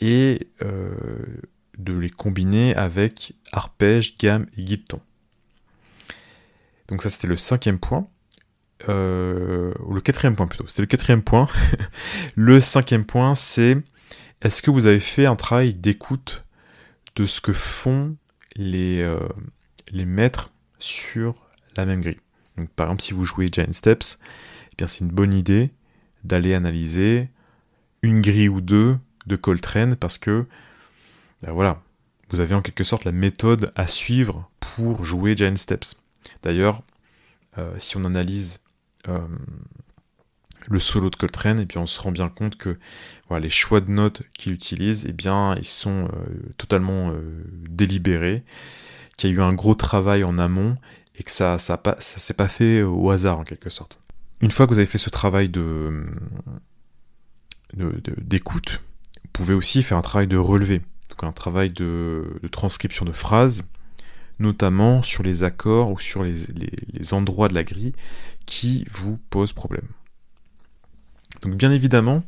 et 0.00 0.48
de 1.80 1.98
les 1.98 2.10
combiner 2.10 2.74
avec 2.76 3.34
arpège, 3.52 4.16
gamme 4.18 4.46
et 4.56 4.62
guide-ton. 4.62 5.00
Donc 6.88 7.02
ça 7.02 7.10
c'était 7.10 7.28
le 7.28 7.36
cinquième 7.36 7.78
point. 7.78 8.08
Euh, 8.88 9.74
ou 9.84 9.92
le 9.92 10.00
quatrième 10.00 10.34
point 10.34 10.46
plutôt. 10.46 10.66
C'était 10.66 10.82
le 10.82 10.86
quatrième 10.86 11.22
point. 11.22 11.48
le 12.34 12.60
cinquième 12.60 13.04
point, 13.04 13.34
c'est 13.34 13.76
est-ce 14.40 14.62
que 14.62 14.70
vous 14.70 14.86
avez 14.86 15.00
fait 15.00 15.26
un 15.26 15.36
travail 15.36 15.74
d'écoute 15.74 16.44
de 17.20 17.26
ce 17.26 17.42
que 17.42 17.52
font 17.52 18.16
les, 18.56 19.02
euh, 19.02 19.28
les 19.90 20.06
maîtres 20.06 20.52
sur 20.78 21.46
la 21.76 21.84
même 21.84 22.00
grille. 22.00 22.20
Donc 22.56 22.70
par 22.70 22.86
exemple 22.86 23.02
si 23.02 23.12
vous 23.12 23.26
jouez 23.26 23.48
Giant 23.52 23.72
Steps, 23.72 24.18
eh 24.78 24.86
c'est 24.86 25.04
une 25.04 25.10
bonne 25.10 25.34
idée 25.34 25.70
d'aller 26.24 26.54
analyser 26.54 27.28
une 28.00 28.22
grille 28.22 28.48
ou 28.48 28.62
deux 28.62 28.96
de 29.26 29.36
Coltrane 29.36 29.96
parce 29.96 30.16
que 30.16 30.46
ben 31.42 31.52
voilà, 31.52 31.82
vous 32.30 32.40
avez 32.40 32.54
en 32.54 32.62
quelque 32.62 32.84
sorte 32.84 33.04
la 33.04 33.12
méthode 33.12 33.70
à 33.76 33.86
suivre 33.86 34.50
pour 34.58 35.04
jouer 35.04 35.36
Giant 35.36 35.56
Steps. 35.56 36.02
D'ailleurs, 36.42 36.82
euh, 37.58 37.74
si 37.76 37.98
on 37.98 38.04
analyse 38.04 38.60
euh, 39.08 39.18
le 40.68 40.80
solo 40.80 41.10
de 41.10 41.16
Coltrane, 41.16 41.60
et 41.60 41.66
puis 41.66 41.78
on 41.78 41.86
se 41.86 42.00
rend 42.00 42.12
bien 42.12 42.28
compte 42.28 42.56
que 42.56 42.78
voilà, 43.28 43.44
les 43.44 43.50
choix 43.50 43.80
de 43.80 43.90
notes 43.90 44.22
qu'il 44.36 44.52
utilise, 44.52 45.06
eh 45.08 45.12
bien, 45.12 45.54
ils 45.56 45.64
sont 45.64 46.04
euh, 46.04 46.52
totalement 46.56 47.12
délibérés, 47.68 48.44
qu'il 49.16 49.30
y 49.30 49.32
a 49.32 49.36
eu 49.36 49.42
un 49.42 49.52
gros 49.52 49.74
travail 49.74 50.24
en 50.24 50.38
amont 50.38 50.76
et 51.16 51.22
que 51.22 51.30
ça, 51.30 51.58
ça, 51.58 51.78
s'est 51.98 52.34
pas 52.34 52.48
fait 52.48 52.82
au 52.82 53.10
hasard 53.10 53.38
en 53.38 53.44
quelque 53.44 53.70
sorte. 53.70 53.98
Une 54.40 54.50
fois 54.50 54.66
que 54.66 54.72
vous 54.72 54.78
avez 54.78 54.86
fait 54.86 54.98
ce 54.98 55.10
travail 55.10 55.48
de 55.48 56.06
d'écoute, 57.72 58.82
vous 59.22 59.30
pouvez 59.32 59.54
aussi 59.54 59.84
faire 59.84 59.96
un 59.96 60.02
travail 60.02 60.26
de 60.26 60.36
relevé 60.36 60.82
un 61.24 61.32
travail 61.32 61.70
de, 61.70 62.40
transcription 62.50 63.04
de 63.04 63.12
phrases, 63.12 63.64
notamment 64.38 65.02
sur 65.02 65.22
les 65.22 65.42
accords 65.42 65.90
ou 65.90 65.98
sur 65.98 66.22
les, 66.22 67.12
endroits 67.12 67.48
de 67.48 67.54
la 67.54 67.64
grille 67.64 67.92
qui 68.46 68.86
vous 68.90 69.18
posent 69.30 69.52
problème. 69.52 69.86
Donc 71.42 71.56
bien 71.56 71.72
évidemment, 71.72 72.22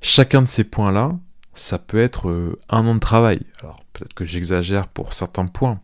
chacun 0.00 0.42
de 0.42 0.48
ces 0.48 0.64
points-là, 0.64 1.10
ça 1.54 1.78
peut 1.78 1.98
être 1.98 2.28
euh, 2.28 2.58
un 2.68 2.86
an 2.86 2.94
de 2.94 3.00
travail. 3.00 3.40
Alors 3.60 3.78
peut-être 3.92 4.14
que 4.14 4.24
j'exagère 4.24 4.88
pour 4.88 5.12
certains 5.12 5.46
points, 5.46 5.80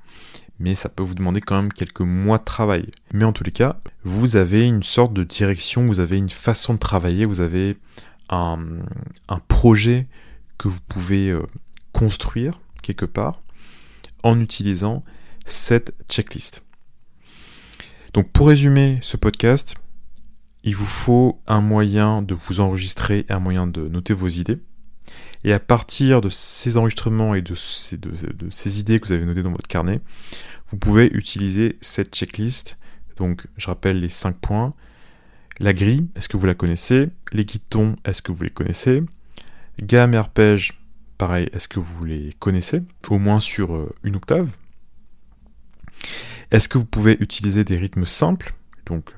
mais 0.58 0.74
ça 0.74 0.88
peut 0.88 1.02
vous 1.02 1.14
demander 1.14 1.40
quand 1.40 1.56
même 1.56 1.72
quelques 1.72 2.00
mois 2.00 2.38
de 2.38 2.44
travail. 2.44 2.90
Mais 3.12 3.24
en 3.24 3.32
tous 3.32 3.44
les 3.44 3.52
cas, 3.52 3.78
vous 4.04 4.36
avez 4.36 4.66
une 4.66 4.82
sorte 4.82 5.12
de 5.12 5.24
direction, 5.24 5.86
vous 5.86 6.00
avez 6.00 6.18
une 6.18 6.28
façon 6.28 6.74
de 6.74 6.78
travailler, 6.78 7.24
vous 7.24 7.40
avez 7.40 7.78
un, 8.28 8.58
projet 9.48 10.06
que 10.58 10.68
vous 10.68 10.78
pouvez 10.88 11.30
euh, 11.30 11.42
construire 11.92 12.60
quelque 12.82 13.06
part 13.06 13.40
en 14.22 14.40
utilisant 14.40 15.02
cette 15.46 15.92
checklist. 16.08 16.62
Donc 18.12 18.30
pour 18.30 18.48
résumer 18.48 18.98
ce 19.02 19.16
podcast, 19.16 19.74
il 20.64 20.76
vous 20.76 20.86
faut 20.86 21.40
un 21.46 21.60
moyen 21.60 22.22
de 22.22 22.34
vous 22.34 22.60
enregistrer 22.60 23.26
un 23.28 23.40
moyen 23.40 23.66
de 23.66 23.88
noter 23.88 24.12
vos 24.12 24.28
idées. 24.28 24.58
Et 25.42 25.52
à 25.52 25.60
partir 25.60 26.20
de 26.20 26.28
ces 26.28 26.76
enregistrements 26.76 27.34
et 27.34 27.40
de 27.40 27.54
ces, 27.54 27.96
de, 27.96 28.12
ces 28.50 28.78
idées 28.78 29.00
que 29.00 29.06
vous 29.06 29.12
avez 29.12 29.24
notées 29.24 29.42
dans 29.42 29.52
votre 29.52 29.68
carnet, 29.68 30.00
vous 30.68 30.76
pouvez 30.76 31.06
utiliser 31.06 31.78
cette 31.80 32.14
checklist. 32.14 32.78
Donc 33.16 33.46
je 33.56 33.66
rappelle 33.66 34.00
les 34.00 34.08
5 34.08 34.36
points. 34.36 34.74
La 35.58 35.72
grille, 35.72 36.08
est-ce 36.14 36.28
que 36.28 36.36
vous 36.36 36.46
la 36.46 36.54
connaissez? 36.54 37.08
Les 37.32 37.44
guitons, 37.44 37.96
est-ce 38.04 38.22
que 38.22 38.32
vous 38.32 38.42
les 38.42 38.50
connaissez? 38.50 39.02
Gamme 39.78 40.14
et 40.14 40.18
arpège, 40.18 40.80
Pareil, 41.20 41.50
est-ce 41.52 41.68
que 41.68 41.80
vous 41.80 42.02
les 42.06 42.32
connaissez? 42.38 42.80
Au 43.10 43.18
moins 43.18 43.40
sur 43.40 43.74
euh, 43.74 43.94
une 44.04 44.16
octave. 44.16 44.48
Est-ce 46.50 46.66
que 46.66 46.78
vous 46.78 46.86
pouvez 46.86 47.18
utiliser 47.20 47.62
des 47.62 47.76
rythmes 47.76 48.06
simples? 48.06 48.54
Donc, 48.86 49.10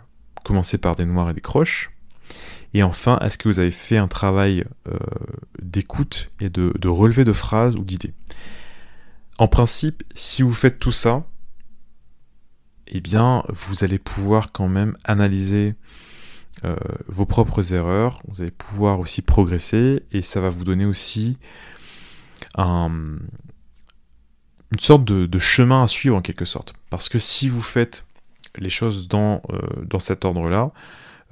commencer 0.42 0.78
par 0.78 0.96
des 0.96 1.04
noirs 1.04 1.30
et 1.30 1.34
des 1.34 1.40
croches. 1.40 1.90
Et 2.74 2.82
enfin, 2.82 3.18
est-ce 3.18 3.36
que 3.36 3.48
vous 3.48 3.58
avez 3.58 3.70
fait 3.70 3.98
un 3.98 4.08
travail 4.08 4.64
euh, 4.88 4.96
d'écoute 5.60 6.30
et 6.40 6.48
de, 6.48 6.88
relevé 6.88 7.24
de 7.24 7.32
phrases 7.32 7.74
ou 7.74 7.84
d'idées? 7.84 8.14
En 9.38 9.48
principe, 9.48 10.02
si 10.14 10.42
vous 10.42 10.54
faites 10.54 10.78
tout 10.78 10.92
ça, 10.92 11.24
eh 12.86 13.00
bien, 13.00 13.42
vous 13.48 13.84
allez 13.84 13.98
pouvoir 13.98 14.52
quand 14.52 14.68
même 14.68 14.96
analyser 15.04 15.74
euh, 16.64 16.76
vos 17.08 17.26
propres 17.26 17.72
erreurs, 17.72 18.22
vous 18.28 18.40
allez 18.40 18.50
pouvoir 18.50 19.00
aussi 19.00 19.22
progresser, 19.22 20.02
et 20.12 20.22
ça 20.22 20.40
va 20.40 20.48
vous 20.48 20.64
donner 20.64 20.84
aussi 20.84 21.38
une 22.58 23.20
sorte 24.78 25.04
de, 25.04 25.38
chemin 25.38 25.82
à 25.82 25.88
suivre 25.88 26.16
en 26.16 26.20
quelque 26.20 26.44
sorte. 26.44 26.74
Parce 26.90 27.08
que 27.08 27.18
si 27.18 27.48
vous 27.48 27.62
faites 27.62 28.04
les 28.58 28.68
choses 28.68 29.08
dans, 29.08 29.42
euh, 29.50 29.98
cet 29.98 30.24
ordre-là, 30.24 30.72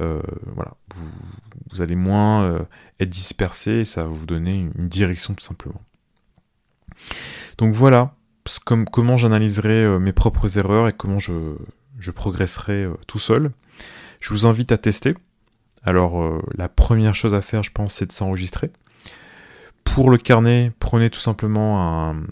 euh, 0.00 0.20
voilà, 0.54 0.72
vous, 1.70 1.82
allez 1.82 1.96
moins 1.96 2.44
euh, 2.44 2.60
être 3.00 3.10
dispersé 3.10 3.72
et 3.72 3.84
ça 3.84 4.04
va 4.04 4.10
vous 4.10 4.26
donner 4.26 4.68
une, 4.74 4.88
direction 4.88 5.34
tout 5.34 5.44
simplement. 5.44 5.82
Donc 7.58 7.72
voilà 7.72 8.14
comme, 8.64 8.86
comment 8.86 9.16
j'analyserai 9.16 9.98
mes 9.98 10.12
propres 10.12 10.58
erreurs 10.58 10.88
et 10.88 10.92
comment 10.92 11.18
je 11.18 12.10
progresserai 12.10 12.88
tout 13.06 13.18
seul. 13.18 13.50
Je 14.18 14.30
vous 14.30 14.46
invite 14.46 14.72
à 14.72 14.78
tester. 14.78 15.14
Alors 15.84 16.40
la 16.56 16.68
première 16.68 17.14
chose 17.14 17.34
à 17.34 17.42
faire, 17.42 17.62
je 17.62 17.70
pense, 17.70 17.94
c'est 17.94 18.06
de 18.06 18.12
s'enregistrer. 18.12 18.70
Pour 19.84 20.10
le 20.10 20.16
carnet, 20.16 20.72
prenez 20.80 21.10
tout 21.10 21.20
simplement 21.20 22.10
un, 22.10 22.22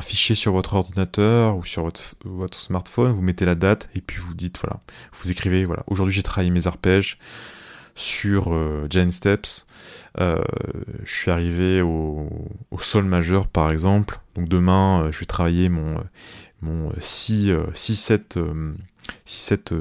fichier 0.00 0.34
sur 0.34 0.52
votre 0.52 0.74
ordinateur 0.74 1.56
ou 1.56 1.64
sur 1.64 1.88
votre, 2.24 2.60
smartphone, 2.60 3.12
vous 3.12 3.22
mettez 3.22 3.44
la 3.44 3.54
date 3.54 3.88
et 3.94 4.00
puis 4.00 4.18
vous 4.18 4.34
dites, 4.34 4.58
voilà, 4.60 4.80
vous 5.12 5.30
écrivez, 5.30 5.64
voilà, 5.64 5.82
aujourd'hui 5.86 6.14
j'ai 6.14 6.22
travaillé 6.22 6.50
mes 6.50 6.66
arpèges 6.66 7.18
sur 7.94 8.52
euh, 8.52 8.86
Jane 8.90 9.10
Steps, 9.10 9.66
euh, 10.20 10.42
je 11.04 11.14
suis 11.14 11.30
arrivé 11.30 11.80
au, 11.80 12.28
sol 12.78 13.04
majeur 13.04 13.48
par 13.48 13.70
exemple, 13.70 14.20
donc 14.34 14.48
demain 14.48 15.02
euh, 15.04 15.12
je 15.12 15.20
vais 15.20 15.26
travailler 15.26 15.68
mon, 15.68 15.96
mon 16.60 16.92
6, 16.98 17.52
6, 17.74 17.96
7, 17.96 18.38
6, 19.24 19.38
7, 19.38 19.74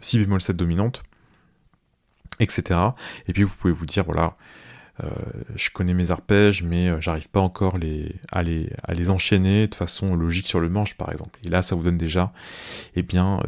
6 0.00 0.18
bémol 0.18 0.40
7 0.40 0.56
dominante, 0.56 1.04
etc. 2.40 2.80
Et 3.28 3.32
puis 3.32 3.44
vous 3.44 3.54
pouvez 3.54 3.72
vous 3.72 3.86
dire, 3.86 4.04
voilà, 4.04 4.36
je 5.56 5.70
connais 5.70 5.94
mes 5.94 6.10
arpèges, 6.10 6.62
mais 6.62 7.00
j'arrive 7.00 7.28
pas 7.28 7.40
encore 7.40 7.76
à, 8.32 8.42
les, 8.42 9.10
enchaîner 9.10 9.66
de 9.66 9.74
façon 9.74 10.14
logique 10.14 10.46
sur 10.46 10.60
le 10.60 10.68
manche, 10.68 10.94
par 10.94 11.10
exemple. 11.10 11.38
Et 11.44 11.48
là, 11.48 11.62
ça 11.62 11.74
vous 11.74 11.82
donne 11.82 11.98
déjà 11.98 12.32
eh 12.94 13.02
bien, 13.02 13.40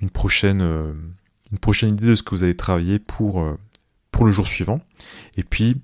une, 0.00 0.10
prochaine, 0.10 0.60
une 0.60 1.58
prochaine 1.58 1.90
idée 1.90 2.06
de 2.08 2.16
ce 2.16 2.22
que 2.22 2.30
vous 2.30 2.44
allez 2.44 2.56
travailler 2.56 2.98
pour, 2.98 3.42
le 4.22 4.32
jour 4.32 4.46
suivant. 4.46 4.80
Et 5.36 5.42
puis, 5.42 5.80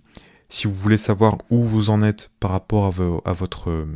si 0.48 0.66
vous 0.66 0.74
voulez 0.74 0.96
savoir 0.96 1.38
où 1.50 1.62
vous 1.64 1.90
en 1.90 2.00
êtes 2.00 2.30
par 2.40 2.50
rapport 2.50 2.86
à, 2.86 3.32
votre 3.32 3.70
euh, 3.70 3.86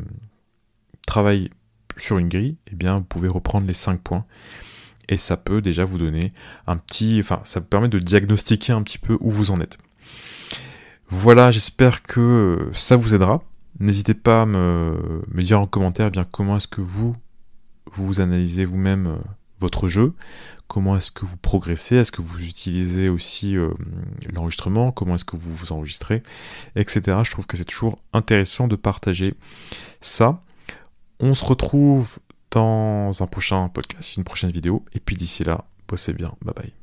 travail 1.06 1.50
sur 1.96 2.18
une 2.18 2.28
grille, 2.28 2.56
eh 2.72 2.74
bien, 2.74 2.98
vous 2.98 3.04
pouvez 3.04 3.28
reprendre 3.28 3.66
les 3.66 3.74
5 3.74 4.00
points. 4.00 4.24
Et 5.08 5.16
ça 5.16 5.36
peut 5.36 5.60
déjà 5.60 5.84
vous 5.84 5.98
donner 5.98 6.32
un 6.66 6.76
petit... 6.76 7.18
Enfin, 7.20 7.40
ça 7.44 7.60
vous 7.60 7.66
permet 7.66 7.88
de 7.88 7.98
diagnostiquer 7.98 8.72
un 8.72 8.82
petit 8.82 8.98
peu 8.98 9.16
où 9.20 9.30
vous 9.30 9.50
en 9.50 9.60
êtes. 9.60 9.78
Voilà, 11.08 11.50
j'espère 11.50 12.02
que 12.02 12.70
ça 12.72 12.96
vous 12.96 13.14
aidera. 13.14 13.42
N'hésitez 13.80 14.14
pas 14.14 14.42
à 14.42 14.46
me, 14.46 15.22
dire 15.42 15.60
en 15.60 15.66
commentaire 15.66 16.06
eh 16.08 16.10
bien, 16.10 16.24
comment 16.24 16.56
est-ce 16.56 16.68
que 16.68 16.80
vous, 16.80 17.14
vous 17.92 18.20
analysez 18.20 18.64
vous-même 18.64 19.06
euh, 19.06 19.16
votre 19.58 19.88
jeu, 19.88 20.14
comment 20.68 20.96
est-ce 20.96 21.10
que 21.10 21.24
vous 21.24 21.36
progressez, 21.36 21.96
est-ce 21.96 22.12
que 22.12 22.22
vous 22.22 22.46
utilisez 22.46 23.08
aussi 23.08 23.56
euh, 23.56 23.70
l'enregistrement, 24.32 24.92
comment 24.92 25.16
est-ce 25.16 25.24
que 25.24 25.36
vous 25.36 25.54
vous 25.54 25.72
enregistrez, 25.72 26.22
etc. 26.76 27.18
Je 27.24 27.30
trouve 27.30 27.46
que 27.46 27.56
c'est 27.56 27.64
toujours 27.64 27.98
intéressant 28.12 28.68
de 28.68 28.76
partager 28.76 29.34
ça. 30.00 30.42
On 31.18 31.34
se 31.34 31.44
retrouve 31.44 32.18
dans 32.50 33.22
un 33.22 33.26
prochain 33.26 33.68
podcast, 33.68 34.16
une 34.16 34.24
prochaine 34.24 34.50
vidéo, 34.50 34.84
et 34.94 35.00
puis 35.00 35.16
d'ici 35.16 35.42
là, 35.42 35.64
bossez 35.88 36.12
bien, 36.12 36.34
bye 36.42 36.54
bye. 36.54 36.79